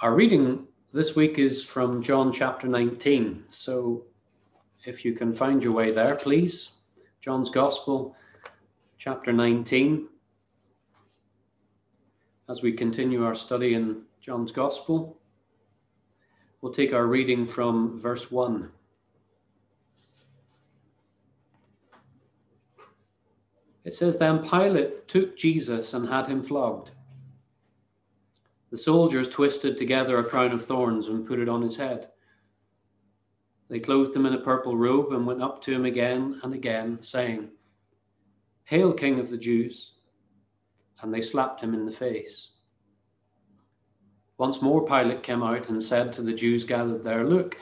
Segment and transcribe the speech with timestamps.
[0.00, 3.44] Our reading this week is from John chapter 19.
[3.48, 4.04] So
[4.84, 6.72] if you can find your way there, please.
[7.22, 8.14] John's Gospel,
[8.98, 10.06] chapter 19.
[12.50, 15.16] As we continue our study in John's Gospel,
[16.60, 18.70] we'll take our reading from verse 1.
[23.86, 26.90] It says, Then Pilate took Jesus and had him flogged.
[28.70, 32.08] The soldiers twisted together a crown of thorns and put it on his head.
[33.68, 37.00] They clothed him in a purple robe and went up to him again and again,
[37.00, 37.50] saying,
[38.64, 39.92] Hail, King of the Jews!
[41.00, 42.50] And they slapped him in the face.
[44.38, 47.56] Once more, Pilate came out and said to the Jews gathered there, Look,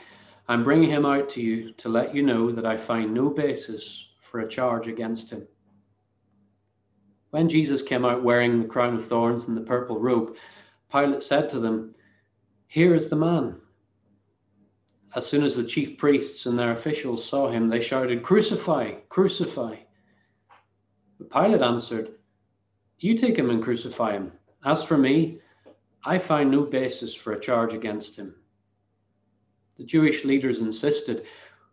[0.47, 4.07] I'm bringing him out to you to let you know that I find no basis
[4.21, 5.47] for a charge against him.
[7.29, 10.35] When Jesus came out wearing the crown of thorns and the purple robe,
[10.91, 11.95] Pilate said to them,
[12.67, 13.59] Here is the man.
[15.15, 19.77] As soon as the chief priests and their officials saw him, they shouted, Crucify, crucify.
[21.17, 22.15] But Pilate answered,
[22.99, 24.33] You take him and crucify him.
[24.63, 25.39] As for me,
[26.03, 28.35] I find no basis for a charge against him.
[29.77, 31.25] The Jewish leaders insisted,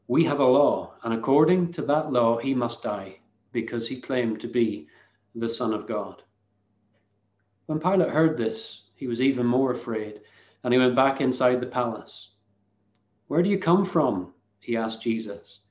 [0.07, 3.19] We have a law, and according to that law, he must die,
[3.53, 4.89] because he claimed to be
[5.35, 6.23] the Son of God.
[7.67, 10.21] When Pilate heard this, he was even more afraid,
[10.63, 12.31] and he went back inside the palace.
[13.27, 14.33] Where do you come from?
[14.61, 15.63] he asked Jesus.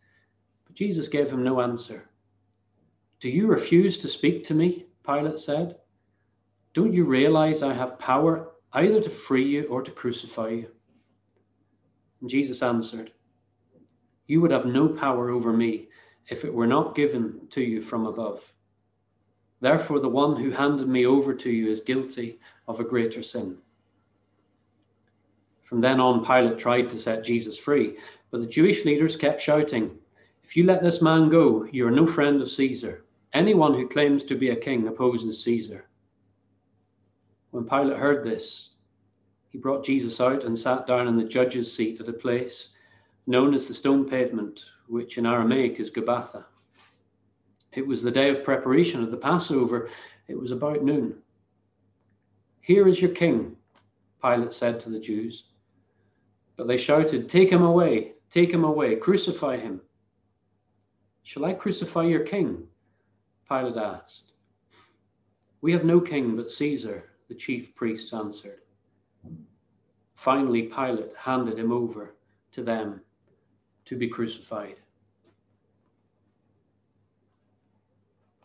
[0.66, 2.10] But Jesus gave him no answer.
[3.22, 4.88] Do you refuse to speak to me?
[5.06, 5.78] Pilate said.
[6.74, 10.68] Don't you realize I have power either to free you or to crucify you?
[12.20, 13.14] And Jesus answered,
[14.28, 15.88] You would have no power over me
[16.28, 18.42] if it were not given to you from above.
[19.62, 23.58] Therefore, the one who handed me over to you is guilty of a greater sin.
[25.64, 27.98] From then on, Pilate tried to set Jesus free,
[28.32, 29.98] but the Jewish leaders kept shouting,
[30.44, 33.06] If you let this man go, you are no friend of Caesar.
[33.34, 35.86] Anyone who claims to be a king opposes Caesar.
[37.52, 38.72] When Pilate heard this,
[39.50, 42.70] he brought Jesus out and sat down in the judge's seat at a place
[43.28, 46.46] known as the stone pavement, which in Aramaic is Gabbatha.
[47.74, 49.90] It was the day of preparation of the Passover.
[50.28, 51.16] It was about noon.
[52.62, 53.56] Here is your king,
[54.22, 55.46] Pilate said to the Jews.
[56.58, 59.82] But they shouted, Take him away, take him away, crucify him.
[61.24, 62.68] Shall I crucify your king?
[63.48, 64.34] Pilate asked.
[65.62, 68.62] We have no king but Caesar, the chief priests answered.
[70.16, 72.16] Finally, Pilate handed him over
[72.52, 73.02] to them
[73.86, 74.76] to be crucified.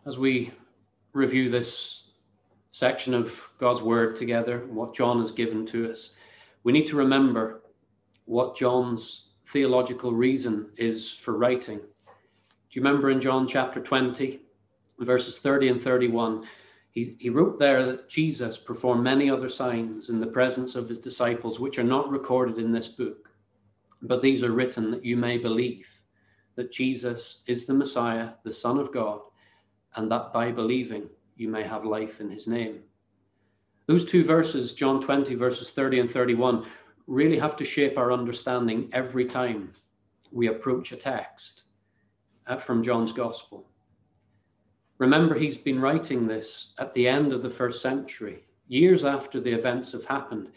[0.06, 0.52] As we
[1.14, 2.04] review this
[2.70, 6.10] section of God's Word together, what John has given to us,
[6.62, 7.62] we need to remember
[8.24, 11.78] what John's theological reason is for writing.
[11.78, 11.84] Do
[12.70, 14.40] you remember in John chapter 20,
[15.00, 16.46] verses 30 and 31?
[16.92, 21.00] He, he wrote there that Jesus performed many other signs in the presence of his
[21.00, 23.28] disciples, which are not recorded in this book,
[24.02, 25.86] but these are written that you may believe
[26.54, 29.20] that Jesus is the Messiah, the Son of God
[29.96, 32.80] and that by believing you may have life in his name.
[33.86, 36.66] Those two verses, John 20, verses 30 and 31,
[37.06, 39.72] really have to shape our understanding every time
[40.32, 41.64] we approach a text
[42.46, 43.68] uh, from John's Gospel.
[44.98, 49.52] Remember, he's been writing this at the end of the first century, years after the
[49.52, 50.50] events have happened.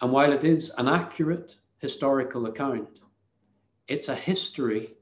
[0.00, 3.00] And while it is an accurate historical account,
[3.88, 4.94] it's a history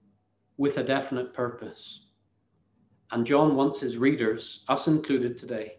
[0.57, 2.04] with a definite purpose.
[3.11, 5.79] And John wants his readers, us included today,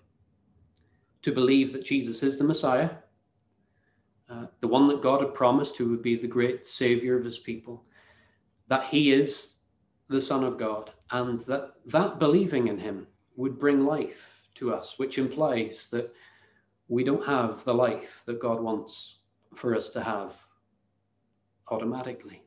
[1.21, 2.91] to believe that Jesus is the Messiah,
[4.29, 7.39] uh, the one that God had promised who would be the great savior of his
[7.39, 7.83] people,
[8.67, 9.57] that he is
[10.07, 14.21] the Son of God, and that that believing in him would bring life
[14.55, 16.13] to us, which implies that
[16.87, 19.19] we don't have the life that God wants
[19.55, 20.33] for us to have
[21.69, 22.43] automatically.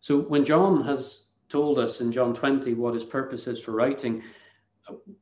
[0.00, 4.22] So when John has told us in John 20 what his purpose is for writing,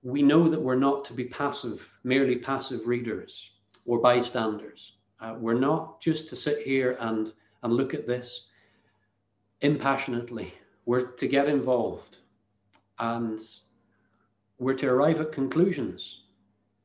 [0.02, 3.50] we know that we're not to be passive, merely passive readers
[3.86, 4.92] or bystanders.
[5.20, 7.32] Uh, we're not just to sit here and,
[7.62, 8.48] and look at this
[9.62, 10.54] impassionately.
[10.86, 12.18] We're to get involved
[12.98, 13.40] and
[14.58, 16.22] we're to arrive at conclusions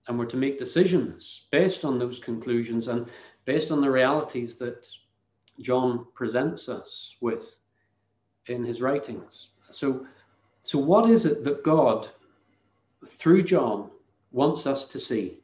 [0.07, 3.07] and we're to make decisions based on those conclusions and
[3.45, 4.87] based on the realities that
[5.59, 7.57] John presents us with
[8.47, 9.49] in his writings.
[9.69, 10.05] So,
[10.63, 12.09] so what is it that God,
[13.07, 13.89] through John,
[14.31, 15.39] wants us to see?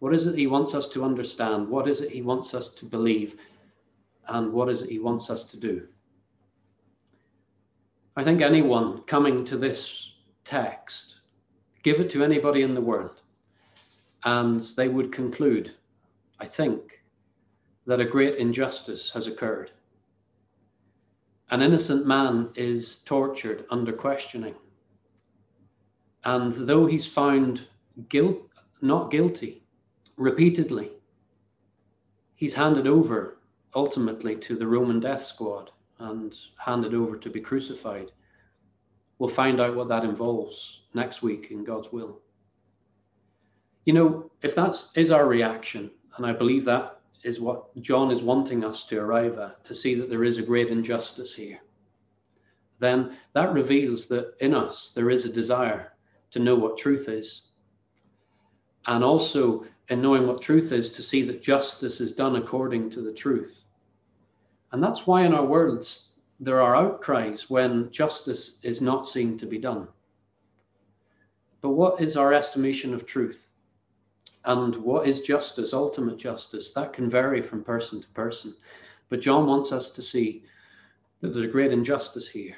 [0.00, 1.68] What is it he wants us to understand?
[1.68, 3.36] What is it he wants us to believe?
[4.28, 5.86] And what is it he wants us to do?
[8.16, 10.12] I think anyone coming to this
[10.44, 11.16] text,
[11.82, 13.22] give it to anybody in the world,
[14.24, 15.74] and they would conclude,
[16.38, 17.02] I think,
[17.86, 19.72] that a great injustice has occurred.
[21.54, 24.56] An innocent man is tortured under questioning.
[26.24, 27.68] And though he's found
[28.08, 28.42] guilt,
[28.82, 29.62] not guilty
[30.16, 30.90] repeatedly,
[32.34, 33.38] he's handed over
[33.72, 35.70] ultimately to the Roman death squad
[36.00, 38.10] and handed over to be crucified.
[39.20, 42.20] We'll find out what that involves next week in God's will.
[43.84, 48.22] You know, if that is our reaction, and I believe that is what John is
[48.22, 51.60] wanting us to arrive at, to see that there is a great injustice here,
[52.78, 55.92] then that reveals that in us there is a desire
[56.32, 57.42] to know what truth is.
[58.86, 63.00] And also, in knowing what truth is, to see that justice is done according to
[63.00, 63.56] the truth.
[64.72, 66.08] And that's why in our worlds
[66.40, 69.88] there are outcries when justice is not seen to be done.
[71.62, 73.53] But what is our estimation of truth?
[74.44, 76.72] And what is justice, ultimate justice?
[76.72, 78.54] That can vary from person to person.
[79.08, 80.44] But John wants us to see
[81.20, 82.56] that there's a great injustice here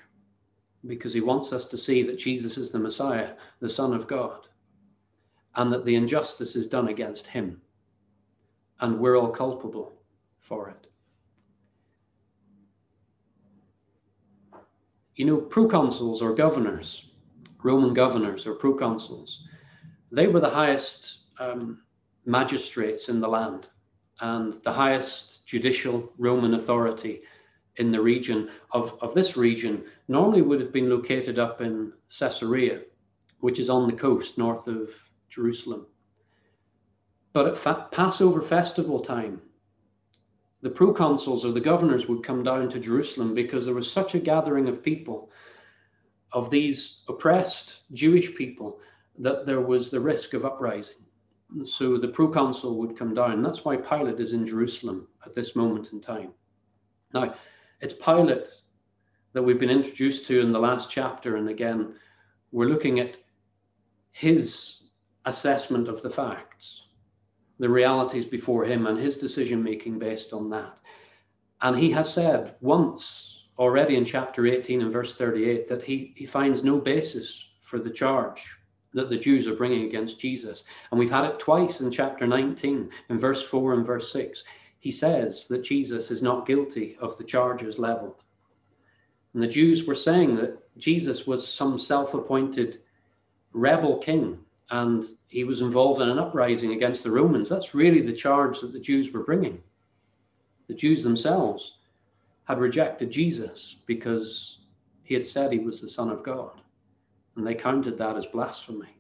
[0.87, 4.47] because he wants us to see that Jesus is the Messiah, the Son of God,
[5.55, 7.61] and that the injustice is done against him.
[8.81, 9.93] And we're all culpable
[10.41, 10.87] for it.
[15.15, 17.07] You know, proconsuls or governors,
[17.63, 19.39] Roman governors or proconsuls,
[20.13, 21.83] they were the highest um,
[22.25, 23.69] magistrates in the land
[24.21, 27.23] and the highest judicial Roman authority
[27.77, 32.83] in the region of, of this region normally would have been located up in Caesarea,
[33.41, 34.89] which is on the coast north of
[35.29, 35.87] Jerusalem.
[37.33, 39.43] But at fa- Passover festival time,
[40.63, 44.19] the proconsuls or the governors would come down to Jerusalem because there was such a
[44.19, 45.31] gathering of people,
[46.33, 48.79] of these oppressed Jewish people,
[49.19, 50.97] that there was the risk of uprising.
[51.63, 53.43] So the proconsul would come down.
[53.43, 56.33] That's why Pilate is in Jerusalem at this moment in time.
[57.15, 57.35] Now,
[57.81, 58.53] it's Pilate
[59.33, 61.37] that we've been introduced to in the last chapter.
[61.37, 61.95] And again,
[62.51, 63.19] we're looking at
[64.13, 64.83] his
[65.25, 66.83] assessment of the facts,
[67.59, 70.79] the realities before him, and his decision making based on that.
[71.63, 76.27] And he has said once already in chapter 18 and verse 38 that he, he
[76.27, 78.59] finds no basis for the charge
[78.97, 80.65] that the Jews are bringing against Jesus.
[80.91, 84.43] And we've had it twice in chapter 19, in verse 4 and verse 6.
[84.79, 88.23] He says that Jesus is not guilty of the charges leveled.
[89.35, 92.79] And the Jews were saying that Jesus was some self appointed
[93.53, 94.39] rebel king
[94.71, 97.51] and he was involved in an uprising against the Romans.
[97.51, 99.63] That's really the charge that the Jews were bringing.
[100.69, 101.77] The Jews themselves
[102.45, 104.61] had rejected Jesus because
[105.03, 106.63] he had said he was the Son of God
[107.37, 108.97] and they counted that as blasphemy.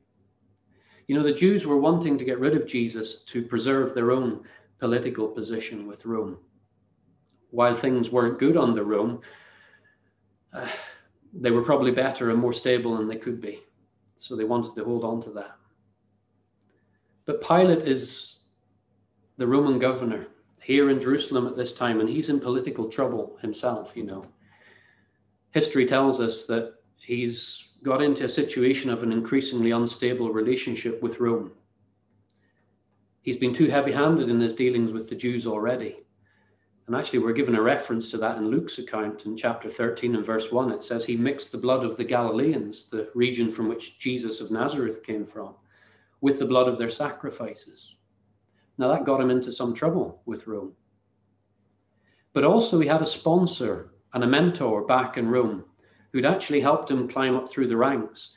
[1.09, 4.43] You know, the Jews were wanting to get rid of Jesus to preserve their own
[4.79, 6.39] political position with Rome.
[7.51, 9.21] While things weren't good under Rome,
[10.53, 10.69] uh,
[11.33, 13.61] they were probably better and more stable than they could be.
[14.17, 15.57] So they wanted to hold on to that.
[17.25, 18.41] But Pilate is
[19.37, 20.27] the Roman governor
[20.61, 24.25] here in Jerusalem at this time, and he's in political trouble himself, you know.
[25.53, 31.21] History tells us that he's got into a situation of an increasingly unstable relationship with
[31.21, 31.53] Rome.
[33.23, 35.97] He's been too heavy handed in his dealings with the Jews already.
[36.87, 40.25] And actually, we're given a reference to that in Luke's account in chapter 13 and
[40.25, 40.71] verse 1.
[40.71, 44.53] It says he mixed the blood of the Galileans, the region from which Jesus of
[44.53, 45.55] Nazareth came from,
[46.21, 47.97] with the blood of their sacrifices.
[48.79, 50.75] Now, that got him into some trouble with Rome.
[52.33, 55.65] But also, he had a sponsor and a mentor back in Rome
[56.17, 58.33] who'd actually helped him climb up through the ranks.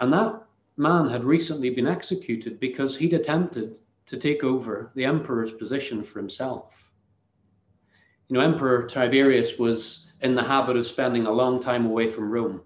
[0.00, 0.42] And that
[0.76, 6.18] man had recently been executed because he'd attempted to take over the emperor's position for
[6.18, 6.74] himself.
[8.28, 12.30] You know, Emperor Tiberius was in the habit of spending a long time away from
[12.30, 12.60] Rome,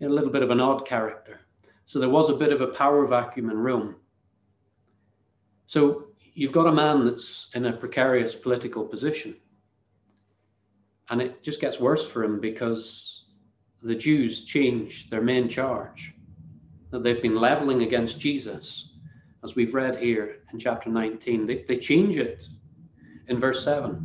[0.00, 1.40] a little bit of an odd character.
[1.86, 3.96] So there was a bit of a power vacuum in Rome.
[5.66, 9.34] So you've got a man that's in a precarious political position.
[11.08, 13.19] And it just gets worse for him because
[13.82, 16.14] the Jews change their main charge
[16.90, 18.90] that they've been leveling against Jesus,
[19.42, 21.46] as we've read here in chapter 19.
[21.46, 22.44] They, they change it
[23.28, 23.92] in verse 7.
[23.94, 24.04] Do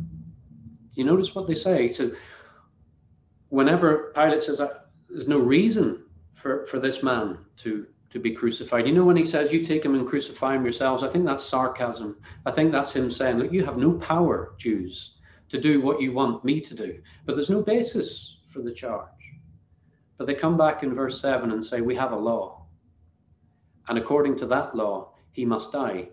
[0.94, 1.88] you notice what they say?
[1.88, 2.12] So,
[3.48, 4.78] whenever Pilate says, uh,
[5.08, 6.04] there's no reason
[6.34, 8.86] for, for this man to to be crucified.
[8.86, 11.44] You know, when he says, You take him and crucify him yourselves, I think that's
[11.44, 12.16] sarcasm.
[12.46, 15.16] I think that's him saying, Look, you have no power, Jews,
[15.50, 17.00] to do what you want me to do.
[17.24, 19.08] But there's no basis for the charge.
[20.18, 22.66] But they come back in verse 7 and say, We have a law.
[23.88, 26.08] And according to that law, he must die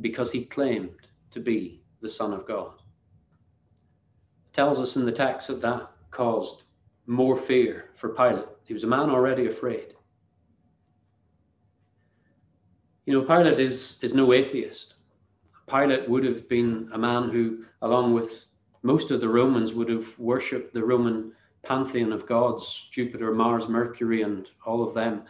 [0.00, 2.72] because he claimed to be the Son of God.
[4.46, 6.64] It tells us in the text that that caused
[7.06, 8.48] more fear for Pilate.
[8.64, 9.94] He was a man already afraid.
[13.06, 14.94] You know, Pilate is, is no atheist.
[15.68, 18.46] Pilate would have been a man who, along with
[18.82, 21.32] most of the Romans, would have worshipped the Roman
[21.66, 25.24] pantheon of gods Jupiter, Mars, Mercury, and all of them.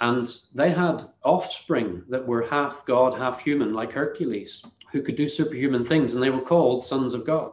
[0.00, 4.62] And they had offspring that were half God, half human, like Hercules,
[4.92, 7.52] who could do superhuman things, and they were called sons of God.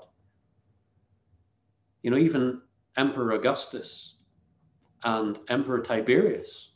[2.01, 2.61] You know, even
[2.97, 4.15] Emperor Augustus
[5.03, 6.71] and Emperor Tiberius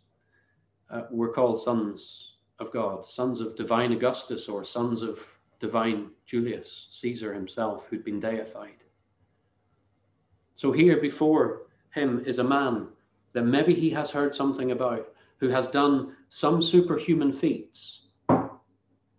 [0.89, 5.19] uh, were called sons of God, sons of divine Augustus or sons of
[5.59, 8.83] divine Julius, Caesar himself, who'd been deified.
[10.57, 12.87] So here before him is a man
[13.33, 18.07] that maybe he has heard something about, who has done some superhuman feats.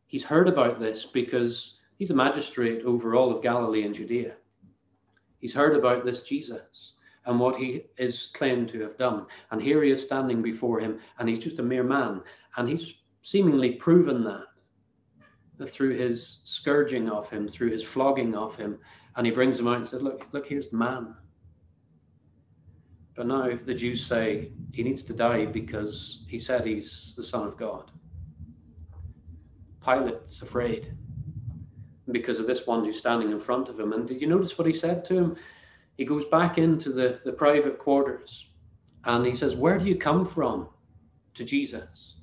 [0.08, 4.34] He's heard about this because he's a magistrate over all of Galilee and Judea.
[5.38, 9.24] He's heard about this Jesus and what he is claimed to have done.
[9.52, 12.20] And here he is standing before him, and he's just a mere man.
[12.56, 18.80] And he's seemingly proven that through his scourging of him, through his flogging of him.
[19.14, 21.14] And he brings him out and says, Look, look, here's the man.
[23.18, 27.48] But now the Jews say he needs to die because he said he's the Son
[27.48, 27.90] of God.
[29.84, 30.92] Pilate's afraid
[32.12, 33.92] because of this one who's standing in front of him.
[33.92, 35.36] And did you notice what he said to him?
[35.96, 38.46] He goes back into the, the private quarters
[39.02, 40.68] and he says, Where do you come from?
[41.34, 42.14] to Jesus.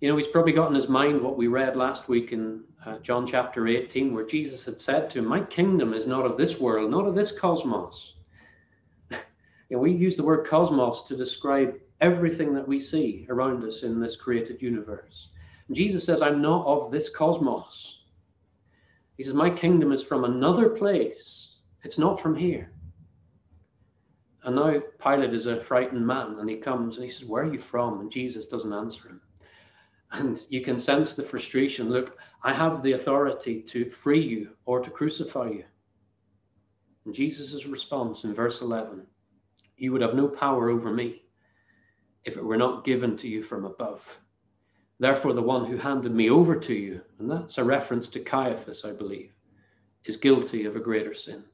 [0.00, 2.98] You know, he's probably got in his mind what we read last week in uh,
[2.98, 6.58] John chapter 18, where Jesus had said to him, My kingdom is not of this
[6.58, 8.14] world, not of this cosmos.
[9.70, 13.84] You know, we use the word cosmos to describe everything that we see around us
[13.84, 15.28] in this created universe.
[15.68, 18.02] And Jesus says, I'm not of this cosmos.
[19.16, 21.58] He says, My kingdom is from another place.
[21.84, 22.72] It's not from here.
[24.42, 27.52] And now Pilate is a frightened man and he comes and he says, Where are
[27.52, 28.00] you from?
[28.00, 29.20] And Jesus doesn't answer him.
[30.10, 31.90] And you can sense the frustration.
[31.90, 35.64] Look, I have the authority to free you or to crucify you.
[37.04, 39.06] And Jesus' response in verse 11
[39.80, 41.22] You would have no power over me
[42.26, 44.04] if it were not given to you from above.
[44.98, 48.84] Therefore, the one who handed me over to you, and that's a reference to Caiaphas,
[48.84, 49.32] I believe,
[50.04, 51.44] is guilty of a greater sin.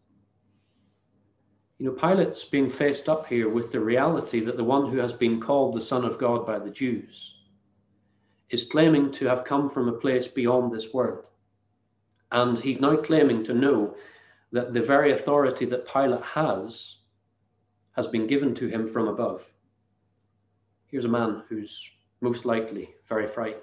[1.78, 5.12] You know, Pilate's being faced up here with the reality that the one who has
[5.12, 7.32] been called the Son of God by the Jews
[8.50, 11.26] is claiming to have come from a place beyond this world.
[12.32, 13.94] And he's now claiming to know
[14.50, 16.96] that the very authority that Pilate has
[17.96, 19.42] has been given to him from above.
[20.86, 21.82] Here's a man who's
[22.20, 23.62] most likely very frightened.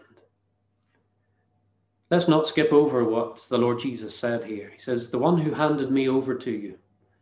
[2.09, 4.69] Let's not skip over what the Lord Jesus said here.
[4.69, 6.77] He says, The one who handed me over to you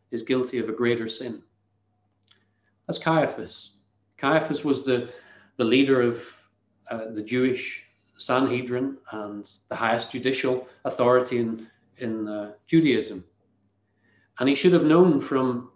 [0.10, 1.42] is guilty of a greater sin.
[2.88, 3.72] That's Caiaphas.
[4.18, 5.10] Caiaphas was the,
[5.58, 6.24] the leader of
[6.90, 7.86] uh, the Jewish
[8.18, 13.24] Sanhedrin and the highest judicial authority in, in uh, Judaism.
[14.40, 15.72] And he should have known from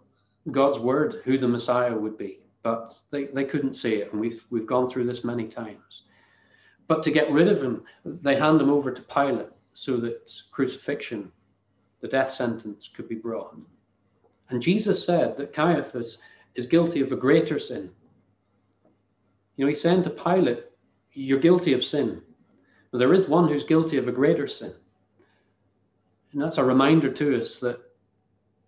[0.50, 4.12] God's word who the Messiah would be, but they, they couldn't see it.
[4.12, 6.02] And we've, we've gone through this many times.
[6.88, 11.32] But to get rid of him, they hand him over to Pilate so that crucifixion,
[12.00, 13.56] the death sentence, could be brought.
[14.50, 16.18] And Jesus said that Caiaphas
[16.54, 17.90] is guilty of a greater sin.
[19.56, 20.64] You know, he said to Pilate,
[21.12, 22.22] You're guilty of sin.
[22.92, 24.72] But there is one who's guilty of a greater sin.
[26.32, 27.80] And that's a reminder to us that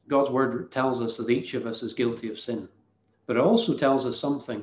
[0.09, 2.69] God's word tells us that each of us is guilty of sin.
[3.27, 4.63] But it also tells us something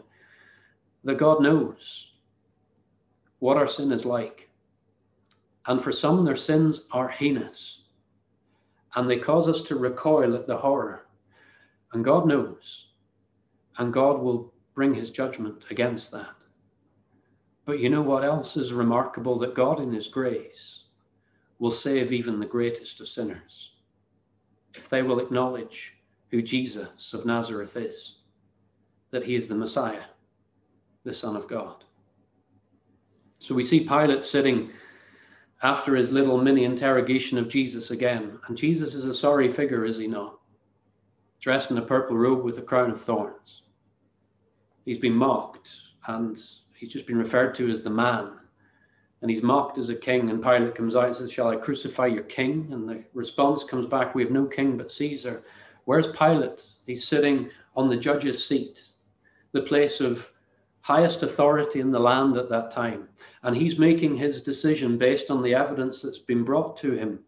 [1.03, 2.11] that God knows
[3.39, 4.49] what our sin is like.
[5.67, 7.83] And for some, their sins are heinous
[8.95, 11.05] and they cause us to recoil at the horror
[11.93, 12.87] and God knows.
[13.77, 16.35] And God will bring his judgment against that.
[17.65, 19.37] But you know what else is remarkable?
[19.39, 20.85] That God, in his grace,
[21.59, 23.74] will save even the greatest of sinners
[24.77, 25.93] if they will acknowledge
[26.29, 28.17] who Jesus of Nazareth is,
[29.11, 30.03] that he is the Messiah,
[31.03, 31.83] the Son of God.
[33.39, 34.71] So we see Pilate sitting
[35.61, 38.39] after his little mini interrogation of Jesus again.
[38.47, 40.39] And Jesus is a sorry figure, is he not?
[41.45, 43.61] dressed in a purple robe with a crown of thorns.
[44.83, 45.75] He's been mocked
[46.07, 46.41] and
[46.75, 48.31] He's just been referred to as the man.
[49.25, 50.29] And he's mocked as a king.
[50.29, 52.69] And Pilate comes out and says, Shall I crucify your king?
[52.71, 55.41] And the response comes back, We have no king but Caesar.
[55.85, 56.63] Where's Pilate?
[56.85, 58.83] He's sitting on the judge's seat,
[59.51, 60.29] the place of
[60.81, 63.09] highest authority in the land at that time.
[63.41, 67.19] And he's making his decision based on the evidence that's been brought to him.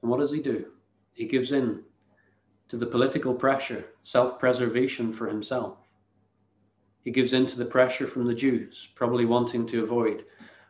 [0.00, 0.66] And what does he do?
[1.10, 1.82] He gives in
[2.68, 5.78] to the political pressure, self preservation for himself.
[7.06, 10.24] He gives in to the pressure from the Jews, probably wanting to avoid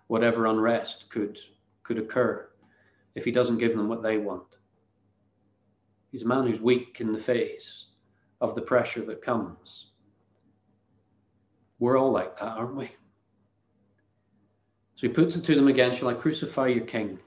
[0.08, 1.40] whatever unrest could,
[1.82, 2.46] could occur
[3.14, 4.44] if he doesn't give them what they want.
[6.12, 7.86] He's a man who's weak in the face
[8.42, 9.92] of the pressure that comes.
[11.78, 12.90] We're all like that, aren't we?
[14.96, 17.18] So he puts it to them again Shall I crucify your king?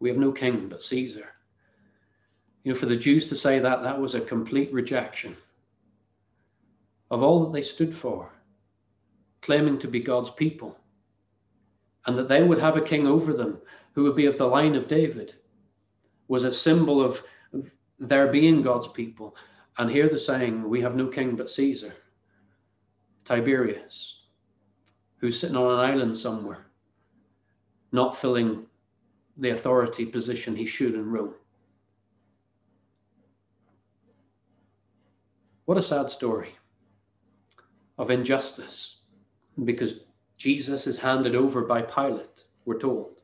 [0.00, 1.28] We have no king but Caesar.
[2.62, 5.34] You know, for the Jews to say that, that was a complete rejection
[7.10, 8.32] of all that they stood for,
[9.42, 10.78] claiming to be God's people,
[12.06, 13.58] and that they would have a king over them
[13.92, 15.34] who would be of the line of David,
[16.28, 17.20] was a symbol of
[17.98, 19.36] their being God's people.
[19.78, 21.92] And here they're saying, We have no king but Caesar,
[23.24, 24.22] Tiberius,
[25.16, 26.66] who's sitting on an island somewhere,
[27.92, 28.66] not filling
[29.36, 31.34] the authority position he should in Rome.
[35.64, 36.54] What a sad story
[38.00, 38.96] of injustice
[39.62, 40.00] because
[40.38, 43.20] Jesus is handed over by Pilate, we're told,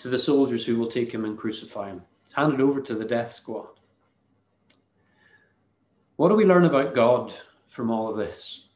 [0.00, 2.02] to the soldiers who will take him and crucify him.
[2.24, 3.68] It's handed over to the death squad.
[6.16, 7.32] What do we learn about God
[7.70, 8.68] from all of this?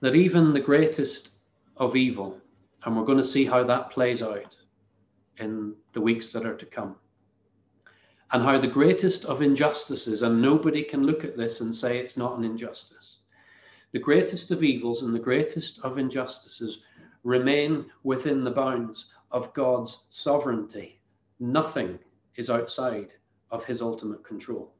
[0.00, 1.30] That even the greatest
[1.76, 2.36] of evil,
[2.84, 4.56] and we're going to see how that plays out
[5.38, 6.96] in the weeks that are to come,
[8.32, 12.16] and how the greatest of injustices, and nobody can look at this and say it's
[12.16, 13.18] not an injustice,
[13.92, 16.80] the greatest of evils and the greatest of injustices
[17.22, 21.00] remain within the bounds of God's sovereignty.
[21.40, 21.98] Nothing
[22.36, 23.12] is outside
[23.50, 24.74] of his ultimate control.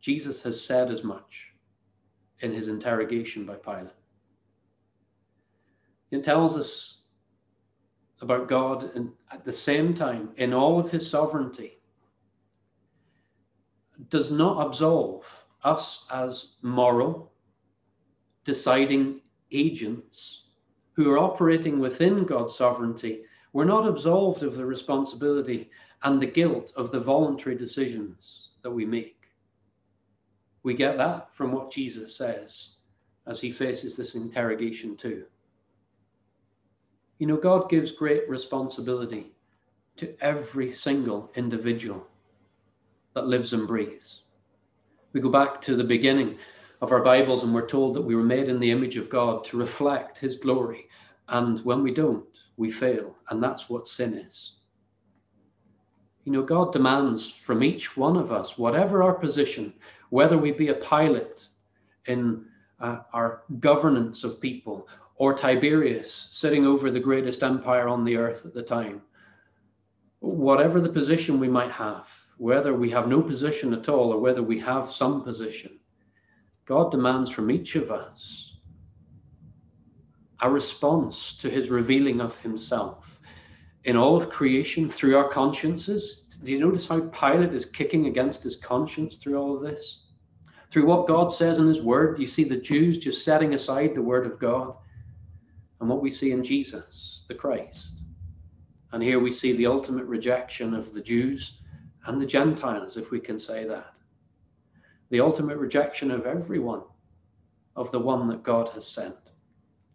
[0.00, 1.48] Jesus has said as much
[2.40, 3.90] in his interrogation by Pilate.
[6.10, 7.02] It tells us
[8.20, 11.77] about God and at the same time, in all of his sovereignty,
[14.08, 15.24] does not absolve
[15.64, 17.32] us as moral,
[18.44, 20.44] deciding agents
[20.92, 23.22] who are operating within God's sovereignty.
[23.52, 25.70] We're not absolved of the responsibility
[26.02, 29.16] and the guilt of the voluntary decisions that we make.
[30.62, 32.70] We get that from what Jesus says
[33.26, 35.24] as he faces this interrogation, too.
[37.18, 39.32] You know, God gives great responsibility
[39.96, 42.06] to every single individual
[43.18, 44.22] that lives and breathes.
[45.12, 46.38] We go back to the beginning
[46.80, 49.42] of our Bibles and we're told that we were made in the image of God
[49.46, 50.86] to reflect his glory.
[51.28, 52.24] And when we don't,
[52.58, 53.16] we fail.
[53.28, 54.52] And that's what sin is.
[56.22, 59.72] You know, God demands from each one of us, whatever our position,
[60.10, 61.48] whether we be a Pilate
[62.06, 62.44] in
[62.78, 68.46] uh, our governance of people or Tiberius sitting over the greatest empire on the earth
[68.46, 69.02] at the time,
[70.20, 72.06] whatever the position we might have,
[72.38, 75.78] whether we have no position at all or whether we have some position,
[76.64, 78.56] God demands from each of us
[80.40, 83.20] a response to his revealing of himself
[83.84, 86.38] in all of creation through our consciences.
[86.42, 90.04] Do you notice how Pilate is kicking against his conscience through all of this?
[90.70, 93.94] Through what God says in his word, do you see the Jews just setting aside
[93.94, 94.74] the word of God
[95.80, 98.02] and what we see in Jesus, the Christ.
[98.92, 101.60] And here we see the ultimate rejection of the Jews
[102.08, 103.92] and the Gentiles, if we can say that.
[105.10, 106.82] The ultimate rejection of everyone,
[107.76, 109.32] of the one that God has sent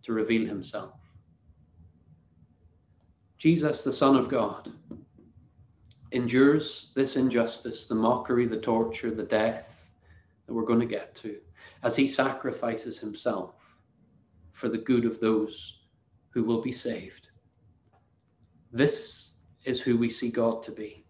[0.03, 0.93] to reveal himself.
[3.39, 4.71] Jesus, the Son of God,
[6.11, 9.91] endures this injustice, the mockery, the torture, the death
[10.45, 11.37] that we're going to get to,
[11.81, 13.55] as he sacrifices himself
[14.51, 15.79] for the good of those
[16.29, 17.31] who will be saved.
[18.71, 19.31] This
[19.65, 21.02] is who we see God to be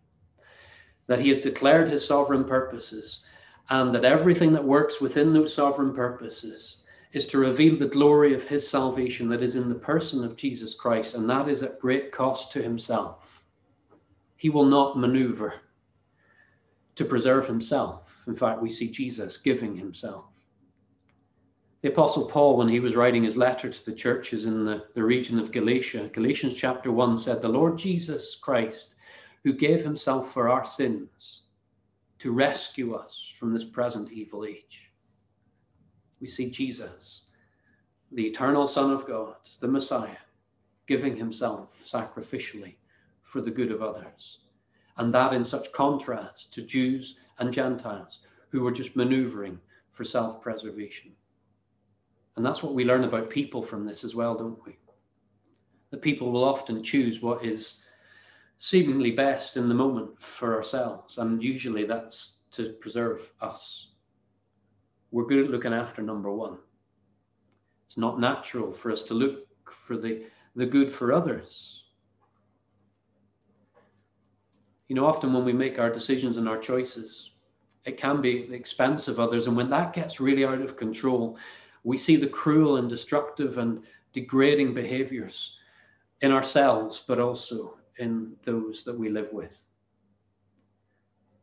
[1.08, 3.24] that he has declared his sovereign purposes,
[3.70, 6.78] and that everything that works within those sovereign purposes
[7.14, 10.74] is to reveal the glory of his salvation that is in the person of Jesus
[10.74, 13.44] Christ, and that is at great cost to himself.
[14.36, 15.54] He will not maneuver
[16.96, 18.24] to preserve himself.
[18.28, 20.26] In fact, we see Jesus giving himself.
[21.82, 25.04] The Apostle Paul, when he was writing his letter to the churches in the, the
[25.04, 28.96] region of Galatia, Galatians chapter 1 said, The Lord Jesus Christ
[29.44, 31.44] who gave himself for our sins
[32.20, 34.92] to rescue us from this present evil age.
[36.22, 37.24] we see Jesus,
[38.12, 40.24] the eternal Son of God, the Messiah,
[40.88, 42.76] giving himself sacrificially
[43.22, 44.40] for the good of others.
[44.98, 49.60] And that in such contrast to Jews and Gentiles who were just maneuvering
[49.92, 51.12] for self preservation.
[52.36, 54.78] And that's what we learn about people from this as well, don't we?
[55.90, 57.84] That people will often choose what is
[58.64, 63.94] seemingly best in the moment for ourselves, and usually that's to preserve us
[65.14, 66.58] we're good at looking after number one.
[67.86, 70.24] It's not natural for us to look for the,
[70.56, 71.84] the good for others.
[74.88, 77.30] You know, often when we make our decisions and our choices,
[77.86, 79.46] it can be at the expense of others.
[79.46, 81.38] And when that gets really out of control,
[81.84, 85.60] we see the cruel and destructive and degrading behaviors
[86.22, 89.56] in ourselves, but also in those that we live with.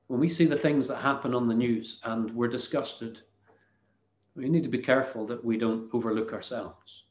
[0.08, 3.20] When we see the things that happen on the news and we're disgusted
[4.36, 7.04] we need to be careful that we don't overlook ourselves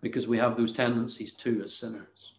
[0.00, 2.34] because we have those tendencies too as sinners.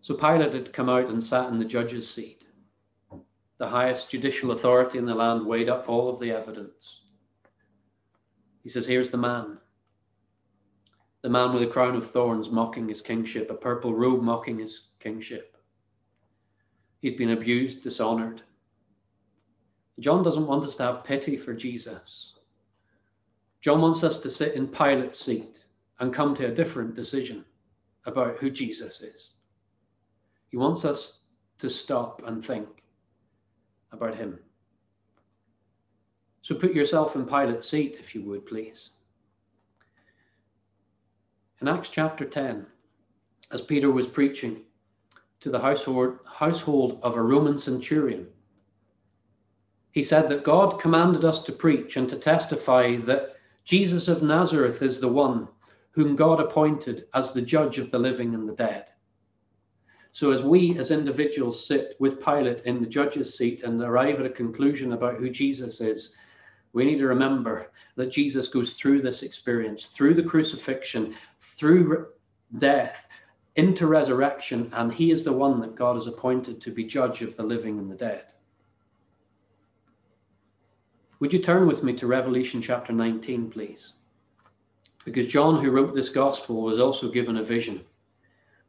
[0.00, 2.46] So Pilate had come out and sat in the judge's seat.
[3.58, 7.02] The highest judicial authority in the land weighed up all of the evidence.
[8.62, 9.58] He says, Here's the man.
[11.24, 14.88] The man with a crown of thorns mocking his kingship, a purple robe mocking his
[15.00, 15.56] kingship.
[17.00, 18.42] He's been abused, dishonored,
[20.00, 22.34] John doesn't want us to have pity for Jesus.
[23.62, 25.64] John wants us to sit in Pilate's seat
[26.00, 27.44] and come to a different decision
[28.04, 29.30] about who Jesus is.
[30.48, 31.22] He wants us
[31.58, 32.68] to stop and think
[33.92, 34.38] about him.
[36.42, 38.90] So put yourself in Pilate's seat, if you would, please.
[41.64, 42.66] In Acts chapter 10,
[43.50, 44.64] as Peter was preaching
[45.40, 48.26] to the household, household of a Roman centurion,
[49.90, 54.82] he said that God commanded us to preach and to testify that Jesus of Nazareth
[54.82, 55.48] is the one
[55.92, 58.92] whom God appointed as the judge of the living and the dead.
[60.12, 64.26] So, as we as individuals sit with Pilate in the judge's seat and arrive at
[64.26, 66.14] a conclusion about who Jesus is,
[66.74, 72.08] we need to remember that Jesus goes through this experience, through the crucifixion, through
[72.58, 73.06] death,
[73.56, 77.36] into resurrection, and he is the one that God has appointed to be judge of
[77.36, 78.24] the living and the dead.
[81.20, 83.92] Would you turn with me to Revelation chapter 19, please?
[85.04, 87.84] Because John, who wrote this gospel, was also given a vision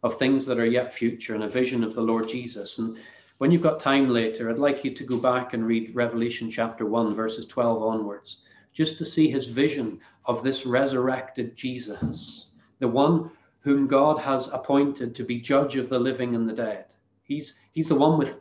[0.04, 2.78] of things that are yet future and a vision of the Lord Jesus.
[2.78, 3.00] And
[3.40, 6.86] when you've got time later, I'd like you to go back and read Revelation chapter
[6.86, 8.38] 1, verses 12 onwards,
[8.72, 12.45] just to see his vision of this resurrected Jesus,
[12.80, 16.86] the one whom God has appointed to be judge of the living and the dead.
[17.24, 18.36] He's, he's the one with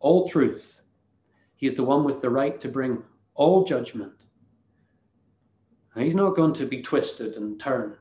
[0.00, 0.80] all truth.
[1.56, 3.02] He's the one with the right to bring
[3.34, 4.24] all judgment.
[5.94, 7.96] And he's not going to be twisted and turned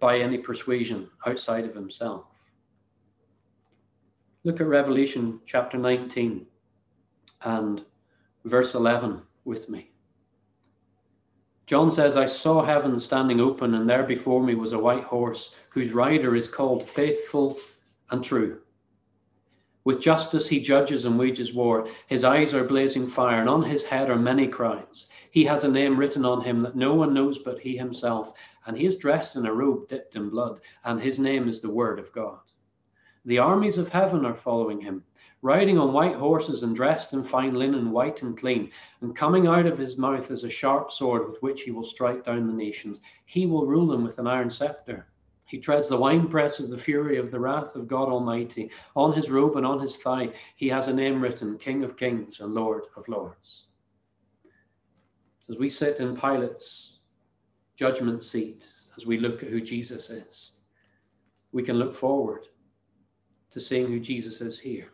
[0.00, 2.24] by any persuasion outside of himself.
[4.44, 6.46] Look at Revelation chapter 19
[7.42, 7.84] and
[8.44, 9.90] verse 11 with me.
[11.66, 15.52] John says, I saw heaven standing open, and there before me was a white horse,
[15.70, 17.58] whose rider is called Faithful
[18.08, 18.60] and True.
[19.82, 21.88] With justice he judges and wages war.
[22.06, 25.08] His eyes are blazing fire, and on his head are many crowns.
[25.32, 28.32] He has a name written on him that no one knows but he himself,
[28.64, 31.74] and he is dressed in a robe dipped in blood, and his name is the
[31.74, 32.38] Word of God.
[33.24, 35.02] The armies of heaven are following him,
[35.46, 38.68] riding on white horses and dressed in fine linen, white and clean.
[39.00, 42.24] And coming out of his mouth is a sharp sword with which he will strike
[42.24, 42.98] down the nations.
[43.26, 45.06] He will rule them with an iron scepter.
[45.44, 48.72] He treads the winepress of the fury of the wrath of God Almighty.
[48.96, 52.40] On his robe and on his thigh, he has a name written King of Kings
[52.40, 53.66] and Lord of Lords.
[55.48, 56.98] As we sit in Pilate's
[57.76, 60.50] judgment seat, as we look at who Jesus is,
[61.52, 62.48] we can look forward
[63.52, 64.90] to seeing who Jesus is here.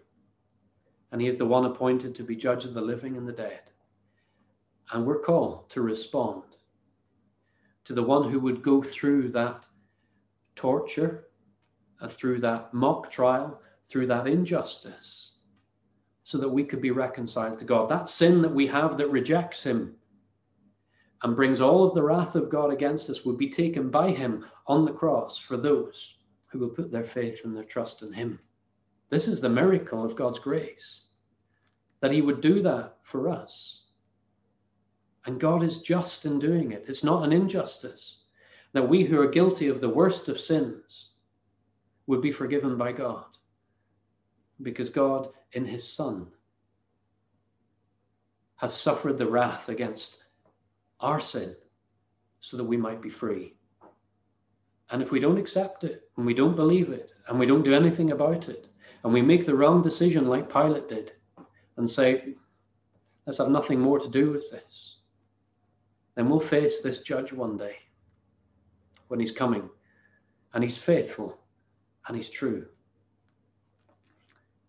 [1.12, 3.60] And he is the one appointed to be judge of the living and the dead.
[4.90, 6.42] And we're called to respond
[7.84, 9.66] to the one who would go through that
[10.56, 11.28] torture,
[12.00, 15.32] uh, through that mock trial, through that injustice,
[16.24, 17.90] so that we could be reconciled to God.
[17.90, 19.96] That sin that we have that rejects Him
[21.22, 24.44] and brings all of the wrath of God against us would be taken by Him
[24.66, 28.38] on the cross for those who will put their faith and their trust in Him.
[29.12, 31.02] This is the miracle of God's grace,
[32.00, 33.82] that He would do that for us.
[35.26, 36.86] And God is just in doing it.
[36.88, 38.22] It's not an injustice
[38.72, 41.10] that we who are guilty of the worst of sins
[42.06, 43.26] would be forgiven by God
[44.62, 46.28] because God, in his Son,
[48.56, 50.22] has suffered the wrath against
[51.00, 51.54] our sin
[52.40, 53.56] so that we might be free.
[54.90, 57.74] And if we don't accept it, and we don't believe it, and we don't do
[57.74, 58.71] anything about it,
[59.04, 61.12] and we make the wrong decision like Pilate did,
[61.76, 62.34] and say,
[63.26, 64.98] let's have nothing more to do with this,
[66.14, 67.76] then we'll face this judge one day
[69.08, 69.68] when he's coming,
[70.54, 71.38] and he's faithful
[72.06, 72.66] and he's true.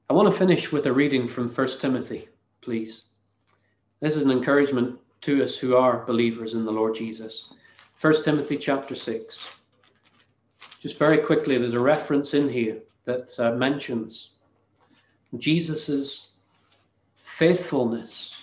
[0.09, 2.29] I want to finish with a reading from 1 Timothy,
[2.61, 3.05] please.
[3.99, 7.53] This is an encouragement to us who are believers in the Lord Jesus.
[8.01, 9.45] 1 Timothy chapter 6.
[10.81, 14.31] Just very quickly, there's a reference in here that uh, mentions
[15.37, 16.31] Jesus's
[17.15, 18.35] faithfulness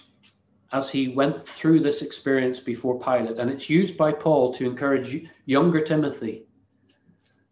[0.72, 3.38] as he went through this experience before Pilate.
[3.38, 6.46] And it's used by Paul to encourage younger Timothy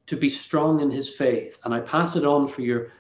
[0.07, 1.59] to be strong in his faith.
[1.65, 2.93] And I pass it on for your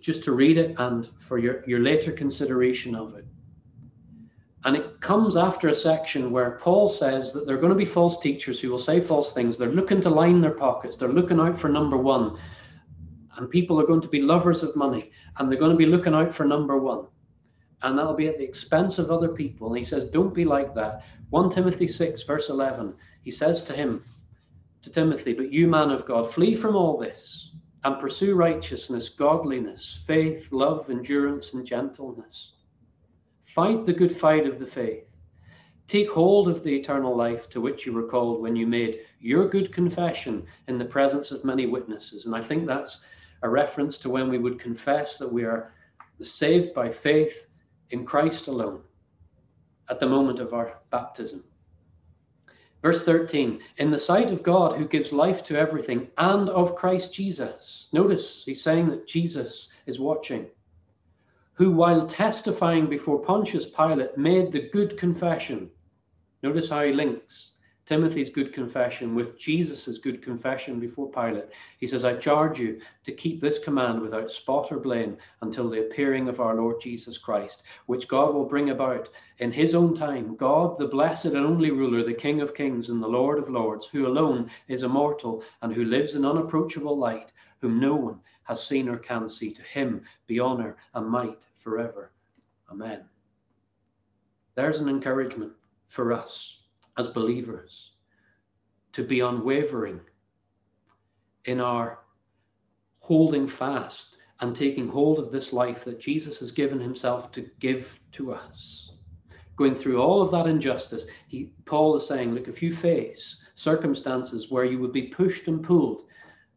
[0.00, 3.26] just to read it and for your, your later consideration of it.
[4.64, 7.84] And it comes after a section where Paul says that there are going to be
[7.84, 9.56] false teachers who will say false things.
[9.56, 12.38] They're looking to line their pockets, they're looking out for number one.
[13.40, 16.14] And people are going to be lovers of money and they're going to be looking
[16.14, 17.06] out for number one.
[17.82, 19.68] And that'll be at the expense of other people.
[19.68, 21.02] And he says, Don't be like that.
[21.30, 24.04] 1 Timothy 6, verse 11, he says to him,
[24.82, 27.52] to Timothy, But you, man of God, flee from all this
[27.84, 32.52] and pursue righteousness, godliness, faith, love, endurance, and gentleness.
[33.44, 35.04] Fight the good fight of the faith.
[35.86, 39.48] Take hold of the eternal life to which you were called when you made your
[39.48, 42.26] good confession in the presence of many witnesses.
[42.26, 43.00] And I think that's
[43.42, 45.72] a reference to when we would confess that we are
[46.20, 47.46] saved by faith
[47.90, 48.82] in Christ alone
[49.88, 51.44] at the moment of our baptism.
[52.82, 57.12] Verse 13, in the sight of God who gives life to everything and of Christ
[57.12, 57.88] Jesus.
[57.92, 60.46] Notice he's saying that Jesus is watching.
[61.54, 65.70] Who, while testifying before Pontius Pilate, made the good confession.
[66.42, 67.52] Notice how he links
[67.90, 71.48] Timothy's good confession with Jesus' good confession before Pilate.
[71.80, 75.80] He says, I charge you to keep this command without spot or blame until the
[75.80, 80.36] appearing of our Lord Jesus Christ, which God will bring about in his own time.
[80.36, 83.86] God, the blessed and only ruler, the King of kings and the Lord of lords,
[83.88, 88.88] who alone is immortal and who lives in unapproachable light, whom no one has seen
[88.88, 89.52] or can see.
[89.52, 92.12] To him be honor and might forever.
[92.70, 93.00] Amen.
[94.54, 95.50] There's an encouragement
[95.88, 96.59] for us
[96.98, 97.92] as believers
[98.92, 100.00] to be unwavering
[101.44, 102.00] in our
[102.98, 107.98] holding fast and taking hold of this life that Jesus has given himself to give
[108.12, 108.92] to us.
[109.56, 114.50] Going through all of that injustice, he, Paul is saying, look, if you face circumstances
[114.50, 116.04] where you would be pushed and pulled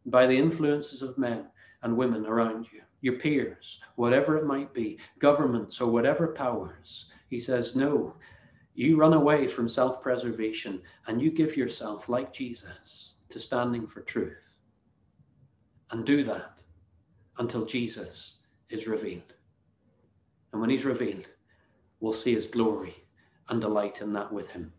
[0.06, 1.46] by the influences of men
[1.82, 7.38] and women around you, your peers, whatever it might be, governments or whatever powers, he
[7.38, 8.14] says, no,
[8.74, 14.00] you run away from self preservation and you give yourself, like Jesus, to standing for
[14.00, 14.36] truth.
[15.90, 16.60] And do that
[17.38, 18.38] until Jesus
[18.70, 19.34] is revealed.
[20.52, 21.30] And when he's revealed,
[22.00, 22.94] we'll see his glory
[23.48, 24.72] and delight in that with him.